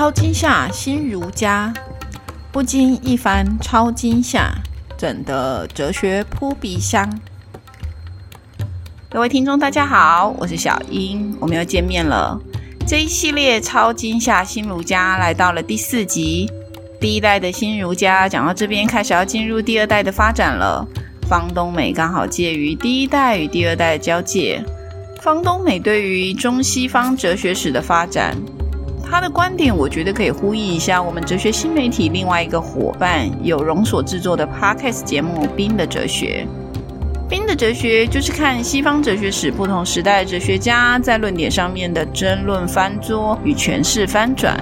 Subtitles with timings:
[0.00, 1.70] 超惊吓新儒家，
[2.50, 4.50] 不经一番超惊吓，
[4.96, 7.06] 怎得哲学扑鼻香？
[9.10, 12.40] 各位听众，大家好，我是小英，我们又见面了。
[12.88, 16.50] 这一系列超惊吓新儒家来到了第四集，
[16.98, 20.82] 第一代的新儒家讲到这边，开始要进入第二代的发展了。
[21.28, 24.64] 方东美刚好介于第一代与第二代的交界。
[25.20, 28.34] 方东美对于中西方哲学史的发展，
[29.10, 36.46] 他的观点我觉得可以呼应一下我们哲学新媒体另外一个伙伴有容所制作的 Podcast 节目《冰的哲学》。
[37.28, 44.56] 冰的哲学就是看西方哲学史不同时代哲学家在论点上面的争论翻桌与诠释翻转。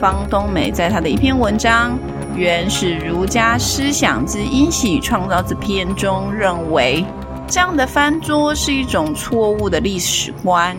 [0.00, 1.96] 方东美在他的一篇文章
[2.36, 7.04] 《原始儒家思想之因袭与创造之篇》中认为。
[7.50, 10.76] 这样的翻桌是一种错误的历史观，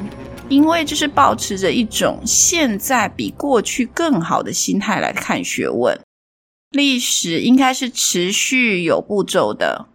[0.50, 5.98] 因为这是保持着一种现在比过去更好的心态来看学问。
[6.72, 9.88] 历史应该是持续有步骤的，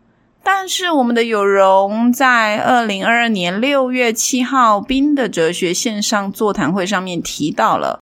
[0.42, 8.00] 但是我们的有容在二零二二年六月七号冰的哲学线上座谈会上面提到了，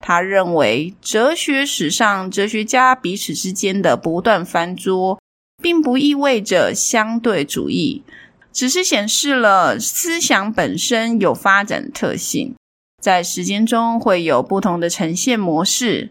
[0.00, 5.18] 他认为哲学史上哲学家彼此之间的不断翻桌。
[5.62, 8.02] 并不意味着相对主义，
[8.52, 12.54] 只是显示了思想本身有发展特性，
[13.00, 16.10] 在时间中会有不同的呈现模式。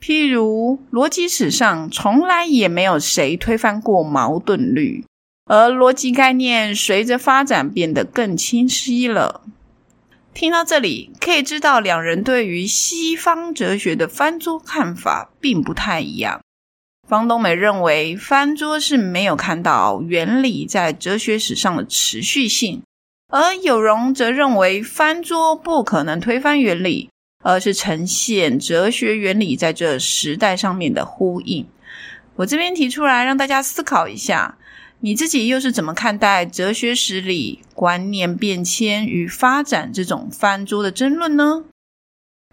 [0.00, 5.04] 譬如，逻辑史上从来也没有谁推翻过矛盾律，
[5.44, 9.42] 而逻辑概念随着发展变得更清晰了。
[10.34, 16.40] 听到这里，可以知道两人对于西方哲学的翻桌看法并不太一样。
[17.12, 22.82] 方东美认为翻桌是没有看到原理在哲学史上的持续性，
[23.28, 27.10] 而有容则认为翻桌不可能推翻原理，
[27.44, 31.68] 而是呈现哲学原理在这时代上面的呼应。
[32.36, 34.56] 我这边提出来让大家思考一下，
[35.00, 41.64] 你自己又是怎么看待哲学史里观念变迁与发展这种翻桌的争论呢？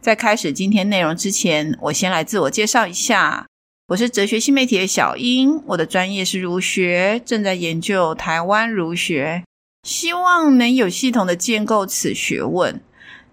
[0.01, 3.45] 在开始今天内容之前，我先来自我介绍一下。
[3.89, 9.43] 我是哲学新媒体的小英，我的专业是儒学，正在研究台湾儒学，
[9.81, 12.79] 希望能有系统的建构此学问。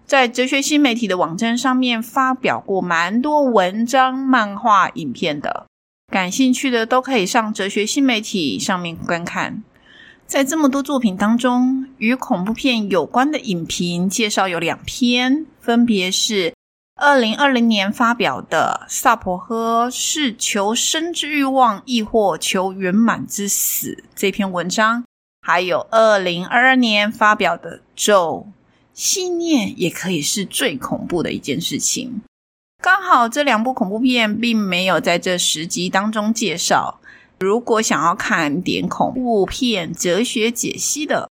[0.07, 5.67] 在哲学新媒体的网站上面发表过蛮多文章、漫画、影片的，
[6.11, 9.61] 感兴趣的都可以上哲学新媒体上面观看。
[10.25, 16.56] 在这么多作品当中，与恐怖片有关的影评介绍有两篇，分别是。
[16.99, 25.03] 二零二零年发表的《萨婆诃是求生之欲望，亦或求圆满之死》这篇文章，
[25.41, 28.47] 还有二零二二年发表的《咒》，
[28.95, 32.21] 信念也可以是最恐怖的一件事情。
[32.81, 36.99] 刚好这两部恐怖片并没有在这十集当中介绍。
[37.39, 41.29] 如果想要看点恐怖片哲学解析的，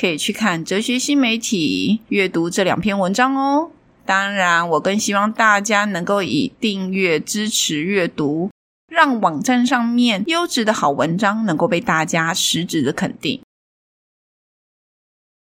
[0.00, 3.72] 可以去看哲学新媒体阅读这两篇文章哦。
[4.08, 8.50] 当然，我更希望大家能够以订阅支持阅读，
[8.90, 13.42] 让网站上面优质的好文章能够被大家实质的肯定。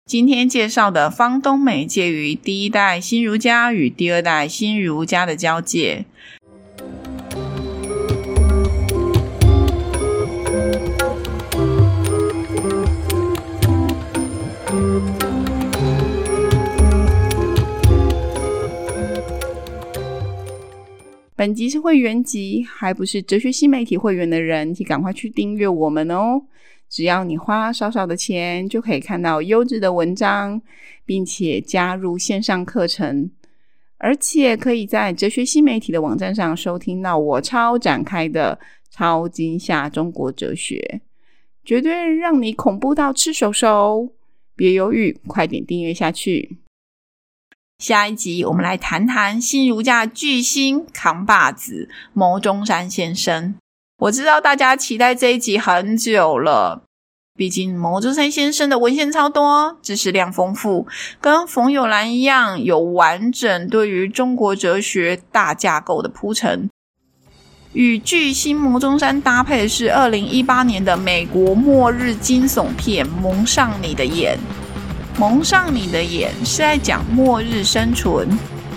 [0.07, 6.05] 今天介绍的方东美介于第一代新儒家与第二代新儒家的交界。
[21.37, 26.41] 本集是会员集，还不是哲学新媒体会员的人，请赶快去订阅我们哦！
[26.89, 30.59] 只要你花少少的钱，就可以看到优质的文章，
[31.05, 33.29] 并且加入线上课程，
[33.99, 38.57] 而且可以在哲学新媒体的网站上收听到我超展开的
[38.89, 41.01] 超惊吓中国哲学，
[41.63, 44.09] 绝对让你恐怖到吃手手！
[44.55, 46.57] 别犹豫，快点订阅下去！
[47.79, 53.53] 下一集，我们来谈谈新儒家巨星扛把子牟中山先生。
[53.99, 56.81] 我知道大家期待这一集很久了，
[57.35, 60.87] 毕竟牟中山先生的文献超多，知识量丰富，
[61.21, 66.67] 跟冯友兰一样，有完整对于中国哲学大架构的铺陈。
[67.73, 74.35] 与巨星牟中山搭配是二零一八年的美国末日惊悚片《蒙上你的眼》。
[75.17, 78.27] 蒙上你的眼是在讲末日生存，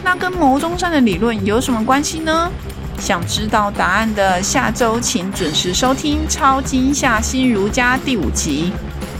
[0.03, 2.51] 那跟牟中山的理论有什么关系呢？
[2.99, 8.73] 想知道答案的下周请准时收听《超惊吓新儒家》第五集。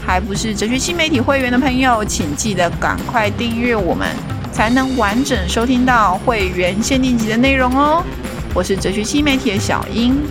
[0.03, 4.07] 还不是哲学新媒体会员的朋友，请记得赶快订阅我们。
[4.51, 8.03] 才能完整收听到会员限定集的内容哦。
[8.53, 10.21] 我是哲学新媒体的小英，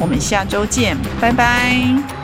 [0.00, 2.21] 我们下周见，拜拜。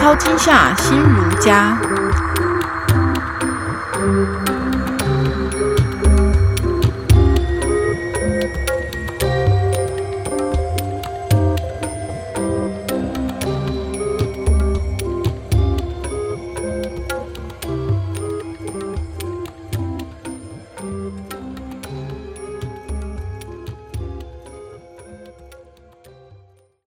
[0.00, 1.78] 涛惊吓心如家。